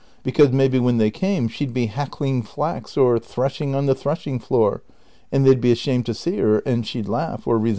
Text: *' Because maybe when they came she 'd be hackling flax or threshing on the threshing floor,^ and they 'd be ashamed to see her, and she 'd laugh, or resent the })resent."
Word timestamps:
*' 0.15 0.23
Because 0.23 0.51
maybe 0.51 0.79
when 0.79 0.97
they 0.97 1.11
came 1.11 1.47
she 1.47 1.67
'd 1.67 1.75
be 1.75 1.85
hackling 1.85 2.41
flax 2.41 2.97
or 2.97 3.19
threshing 3.19 3.75
on 3.75 3.85
the 3.85 3.93
threshing 3.93 4.39
floor,^ 4.39 4.81
and 5.31 5.45
they 5.45 5.53
'd 5.53 5.61
be 5.61 5.71
ashamed 5.71 6.07
to 6.07 6.15
see 6.15 6.37
her, 6.39 6.57
and 6.65 6.87
she 6.87 7.03
'd 7.03 7.07
laugh, 7.07 7.45
or 7.45 7.53
resent 7.57 7.61
the 7.61 7.61
})resent." 7.65 7.69